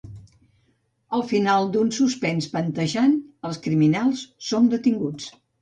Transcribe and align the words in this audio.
Al 1.17 1.25
final 1.31 1.69
d'un 1.75 1.93
suspens 1.99 2.49
panteixant, 2.55 3.15
els 3.51 3.63
criminals 3.67 4.27
són 4.51 4.75
detinguts. 4.77 5.33